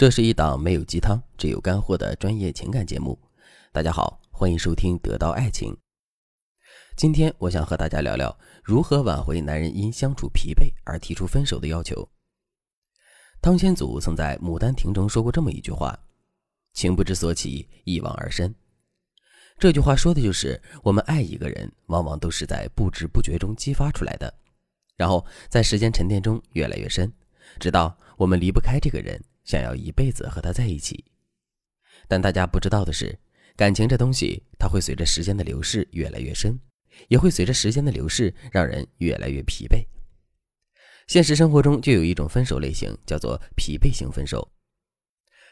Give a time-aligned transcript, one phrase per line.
[0.00, 3.18] 这是一档没有鸡汤，只有干货的专业情感节目。
[3.70, 5.74] 大家好，欢迎收听《得到爱情》。
[6.96, 8.34] 今天我想和大家聊聊
[8.64, 12.08] 如何挽回男人因相处疲惫而提出分手的要求。
[13.42, 15.94] 汤显祖曾在《牡丹亭》中说过这么一句话
[16.72, 18.54] ：“情不知所起，一往而深。”
[19.60, 24.32] 这句话说的就是我们爱一个人，往往都是在不知不觉中激发出来的，
[24.96, 27.12] 然后在时间沉淀中越来越深，
[27.58, 29.22] 直到我们离不开这个人。
[29.50, 31.04] 想要一辈子和他在一起，
[32.06, 33.18] 但大家不知道的是，
[33.56, 36.56] 感情这东西，它会随着时间的流逝越来越深，
[37.08, 39.84] 也会随着时间的流逝让人越来越疲惫。
[41.08, 44.52] 现实生活中就有一种分手类型，叫做疲惫型分手。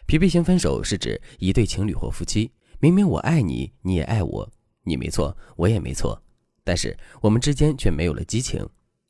[0.06, 4.48] 疲惫型分手是指一对情侣或夫妻，明明我爱你，你也爱我，
[4.84, 6.22] 你没错，我也没错，
[6.62, 8.64] 但是我们之间却没有了激情，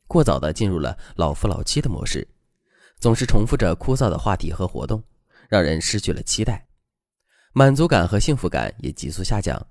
[0.07, 2.27] 过早的进入了老夫老妻的模式。
[2.99, 5.01] 总是重复着枯燥的话题和活动，
[5.47, 6.67] 让人失去了期待，
[7.53, 9.65] 满足感和幸福感也急速下降。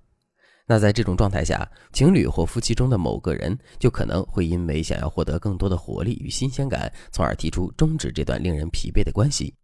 [0.67, 9.55] 那在这种状态下，情侣或夫妻中的某个人就可能会因为想要获得更多的活力与新鲜感，从而提出终止这段令人疲惫的关系。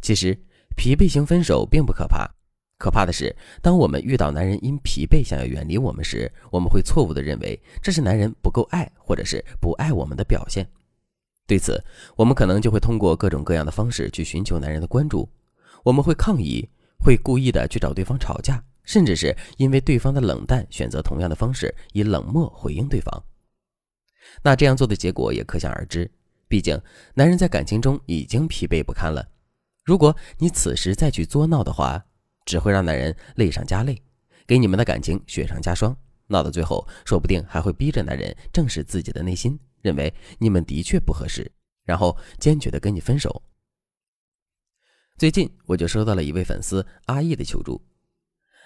[0.00, 0.36] 其实，
[0.76, 2.28] 疲惫型分手并不可怕，
[2.78, 10.68] 可怕的是，当我们遇到男人因疲惫想要远离我们时，我们会错误地认为这是男人不够爱，或者是不爱我们的表现。
[11.46, 11.82] 对此，
[12.16, 15.28] 我们可能就会通过各种各样的方式去寻求男人的关注。
[15.82, 16.66] 我们会抗议，
[16.98, 23.22] 会故意的去找对方吵架，甚至是因为对方的冷淡，选择同样的方式以冷漠回应对方。
[24.42, 26.10] 那这样做的结果也可想而知。
[26.48, 26.80] 毕竟，
[27.12, 29.28] 男人在感情中已经疲惫不堪了。
[29.84, 32.02] 如果你此时再去作闹的话，
[32.46, 34.00] 只会让男人累上加累，
[34.46, 35.94] 给你们的感情雪上加霜。
[36.28, 39.60] 闹到最后，说不定还会逼着男人正视自己的内心。
[39.84, 41.52] 认为你们的确不合适，
[41.84, 43.42] 然后坚决的跟你分手。
[45.18, 47.78] 最近我就收到了一位粉丝阿义的求助。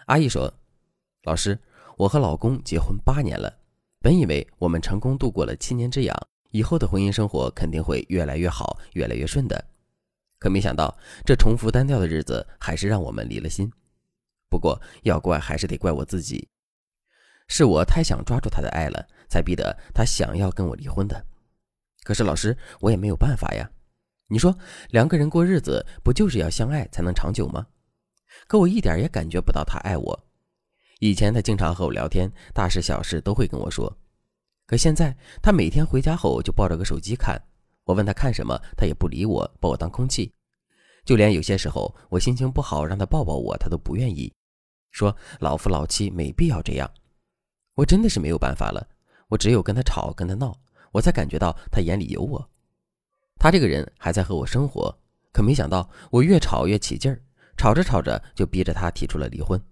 [0.06, 0.54] 阿义说
[1.24, 1.58] ：“老师，
[1.96, 3.52] 我和老公结婚八年了，
[3.98, 6.16] 本以为我们成功度过了七年之痒，
[6.52, 9.62] 以后的婚姻生活肯定会越来越好，越来越顺的。
[10.38, 13.68] 可没想到，这重复单调的日子还是让我们离了心。
[14.48, 16.48] 不过要怪还是得怪我自己。”
[17.48, 21.26] 是我太想抓住他的爱了，才逼得他想要跟我离婚的。
[22.04, 23.68] 可是老师，我也没有办法呀。
[24.28, 24.56] 你说
[24.90, 27.66] 两个人过日子，不就是要相爱才能长久吗？
[28.46, 30.28] 可我一点也感觉不到他爱我。
[31.00, 33.90] 以前他经常和我聊天，大事小事都会跟我说。
[34.66, 37.40] 可现在他每天回家后就抱着个手机看，
[37.84, 40.30] 我问他看什么，他也不理我，把我当空气。
[41.04, 44.30] 就连有些时候我心情不好，让他抱抱我，他都不愿意，
[44.90, 46.90] 说老夫老妻没必要这样。
[47.78, 48.84] 我真的是没有办法了，
[49.28, 50.52] 我只有跟他吵，跟他闹，
[50.90, 52.50] 我才感觉到他眼里有我。
[53.38, 54.92] 他这个人还在和我生活，
[55.32, 57.22] 可没想到我越吵越起劲儿，
[57.56, 59.62] 吵着吵着就逼着他提出了离婚。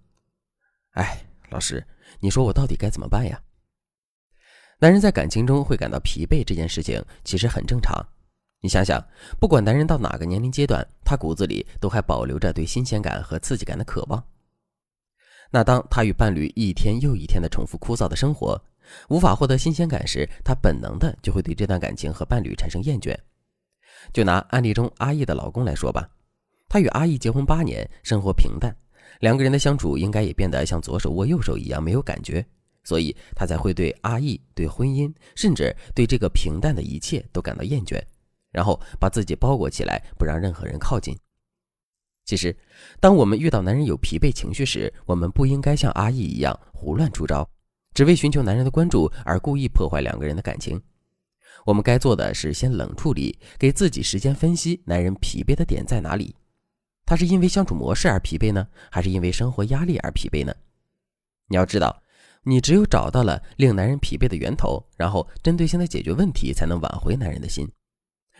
[0.91, 1.85] 哎，老师，
[2.21, 3.41] 你说我到底该怎么办呀？
[4.79, 7.93] 男人在感情中会感到疲惫这件事情其实很正常。
[8.61, 9.05] 你想想，
[9.37, 14.23] 不管男人到哪个年龄阶段，他骨子里都还保留着对新鲜感和刺激感的渴望。
[15.51, 18.61] 那当他与伴侣一天又一天的重复枯燥的生活，
[19.09, 23.15] 无法获得新鲜感时，他本能的就会对这段感情和伴侣产生厌倦。
[24.13, 26.09] 就拿案例中阿义的老公来说吧，
[26.69, 28.75] 他与阿义结婚八年，生活平淡，
[29.19, 32.45] 两个人的相处应该也变得像左手握右手一样没有感觉，
[32.83, 38.01] 所以他才会对阿义、对婚姻，甚至对这个平淡的一切都感到厌倦，
[38.51, 41.17] 然后把自己包裹起来，不让任何人靠近。
[42.27, 42.53] 其实，
[42.99, 47.49] 当我们遇到男人有疲惫情绪时，我们不应该像阿义一样胡乱出招，
[47.93, 50.79] 只为寻求男人的关注而故意破坏两个人的感情。
[51.65, 56.35] 我们该做的是先冷处理，给自己时间分析男人疲惫的点在哪里。
[57.05, 60.53] 他是因为相处模式而疲惫呢，还是因为生活压力而疲惫呢？
[61.47, 62.03] 你要知道，
[62.43, 67.65] 你只有找到了令男人疲惫的源头，然后针对性的解决问题，才能挽回男人的心。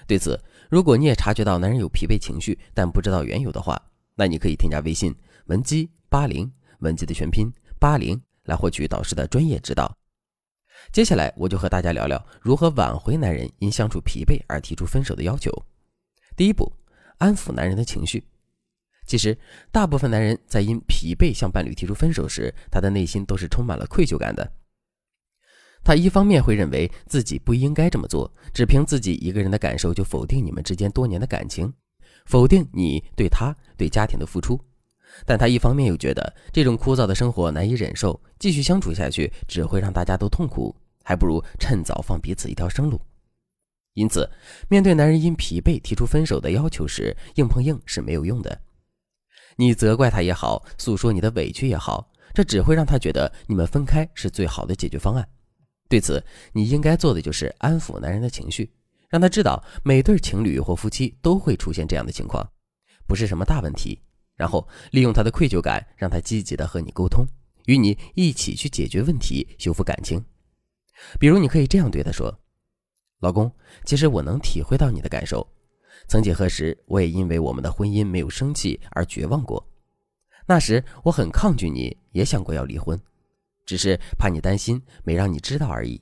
[0.07, 3.79] 对此，如果你也察觉到男人有疲惫情绪，但不知道缘由的话，
[4.15, 5.13] 那你可以添加微信
[5.47, 6.49] 文姬八零，
[6.79, 9.95] 文姬的全拼八零，来获取导师的专业指导。
[10.93, 15.51] 接下来，我就和大家聊聊如何挽回男人因相处疲惫而提出分手的要求。
[16.37, 16.71] 第一步，
[17.17, 18.23] 安抚男人的情绪。
[19.05, 19.37] 其实，
[19.71, 24.49] 大部分男人在因疲惫向伴侣提出分手时，他的内心都是充满了愧疚感的。
[25.87, 31.73] 他一方面会认为自己不应该这么做，只凭自己一个人的感受就否定你们之间多年的感情，
[32.25, 34.57] 否定你对他对家庭的付出；
[35.25, 40.75] 但他一方面又觉得这种枯燥的生活难以忍受，继续相处下去只会让大家都痛苦，
[41.05, 42.99] 还不如趁早放彼此一条生路。
[43.93, 44.29] 因此，
[44.67, 48.59] 面对男人因疲惫提出分手的要求时，硬碰硬是没有用的。
[49.55, 55.25] 你责怪他也好，诉说你的委屈也好，这只会让他觉得你们分开是最好的解决方案。
[55.89, 56.23] 对此，
[56.53, 58.69] 你应该做的就是安抚男人的情绪，
[59.09, 62.47] 让他知道每对情侣或夫妻都会出现这样的情况，
[63.07, 64.01] 不是什么大问题。
[64.35, 67.25] 然后利用他的愧疚感，让他积极的和你沟通，
[67.65, 70.23] 与你一起去解决问题，修复感情。
[71.19, 72.39] 比如，你可以这样对他说。
[73.21, 73.51] 老公，
[73.83, 75.47] 其实我能体会到你的感受。
[76.07, 79.67] 曾几何时，我也因为我们的婚姻没有生气而绝望过。
[80.45, 82.99] 那时我很抗拒你，也想过要离婚，
[83.67, 86.01] 只是怕你担心，没让你知道而已。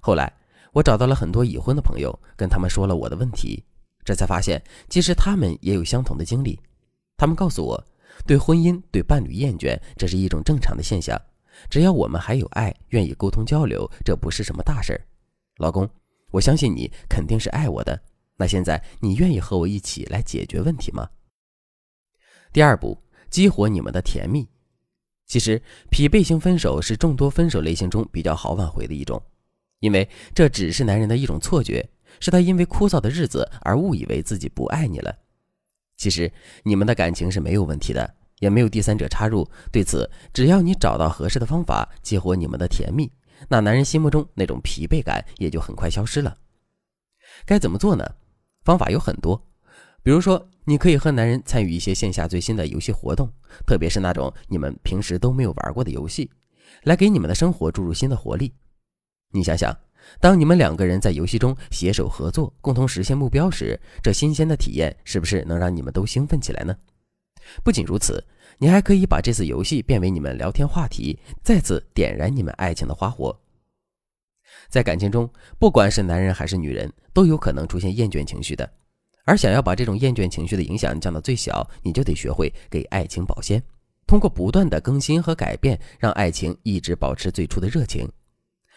[0.00, 0.32] 后来
[0.72, 3.62] 我找到了很多已婚的朋友，跟他们说了我的问题，
[4.02, 6.58] 这才发现其实他们也有相同的经历。
[7.18, 7.86] 他们告诉我，
[8.26, 11.20] 对婚姻、对伴侣厌倦，这是一种正常的现象。
[11.68, 15.06] 只要我们还有爱，愿意沟通交流，这不是什么大事儿。
[15.58, 15.86] 老公。
[16.32, 18.00] 我相信你肯定是爱我的，
[18.36, 21.10] 那现在你愿意和我一起来解决问题吗？
[22.52, 22.96] 第二步，
[23.28, 24.48] 激活你们的甜蜜。
[25.30, 29.22] 其实，疲惫型分手是众多分手类型中比较好挽回的一种，
[29.78, 31.88] 因为这只是男人的一种错觉，
[32.18, 35.16] 是他因为枯燥的日子而误以为自己不爱你了。
[35.96, 36.32] 其实，
[36.64, 39.48] 你们的感情是没有问题的，也没有第三者插入。
[39.70, 43.08] 对此，只要你找到合适的方法，激活你们的甜蜜。
[43.48, 46.36] 那男人心目中那种疲惫感也就很快消失了。
[47.46, 48.04] 该怎么做呢？
[48.64, 49.40] 方法有很多，
[50.02, 53.28] 比如说，你可以和男人参与一些线下最新的游戏活动，
[53.66, 56.30] 特别是那种你们平时都没有玩过的游戏，
[56.84, 58.54] 来给你们的生活注入新的活力。
[59.32, 59.76] 你想想，
[60.20, 66.76] 当你们两个人在游戏中携手合作，共同实现目标时，这新鲜的体验是不是能让你们都兴奋起来呢？
[67.64, 68.24] 不仅如此。
[68.58, 73.36] 你还可以把这次游戏变为你们聊天话题，再次点燃你们爱情的花火。
[74.68, 75.28] 在感情中，
[75.58, 78.70] 不管是男人还是女人，都有可能出现厌倦情绪的。
[79.24, 83.62] 而想要把这种厌倦情绪的影响降到最小，你就得学会给爱情保鲜，
[84.06, 88.08] 通过不断的更新和改变，让爱情一直保持最初的热情。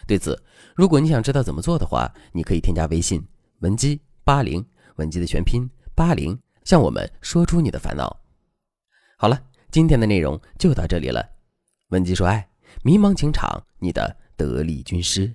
[0.07, 0.41] 对此，
[0.75, 3.23] 如果你想知道怎么做的话，你可以添加微信
[3.59, 8.19] 文姬八零，文姬的全拼八零，向我们说出你的烦恼。
[9.17, 9.41] 好了。
[9.71, 11.27] 今天的内容就到这里了，
[11.87, 12.47] 文姬说爱，
[12.83, 15.33] 迷茫情场，你的得力军师。